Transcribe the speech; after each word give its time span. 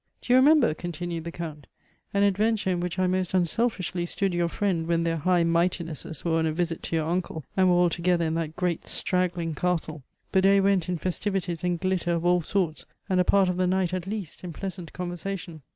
"Do 0.23 0.33
you 0.33 0.37
remember," 0.39 0.73
continued 0.73 1.25
the 1.25 1.31
Count, 1.31 1.67
"an 2.11 2.23
adven 2.23 2.57
ture 2.59 2.73
in 2.73 2.79
which 2.79 2.97
I 2.97 3.05
most 3.05 3.35
unselfishly 3.35 4.07
stood 4.07 4.33
your 4.33 4.47
friend 4.49 4.87
when 4.87 5.03
their 5.03 5.17
High 5.17 5.43
Mightinesses 5.43 6.25
were 6.25 6.39
on 6.39 6.47
a 6.47 6.51
visit 6.51 6.81
to 6.81 6.95
your 6.95 7.07
uncle, 7.07 7.43
and 7.55 7.67
were 7.69 7.75
all 7.75 7.89
together 7.91 8.25
in 8.25 8.33
that 8.33 8.55
great, 8.55 8.87
straggling 8.87 9.53
castle. 9.53 10.01
The 10.31 10.41
day 10.41 10.59
went 10.59 10.89
in 10.89 10.97
festivities 10.97 11.63
and 11.63 11.79
glitter 11.79 12.13
of 12.13 12.25
all 12.25 12.41
sorts; 12.41 12.87
and 13.09 13.19
a 13.19 13.23
part 13.23 13.47
of 13.47 13.57
the 13.57 13.67
night 13.67 13.93
at 13.93 14.07
least 14.07 14.43
in 14.43 14.53
pleasant 14.53 14.91
conversation." 14.91 15.61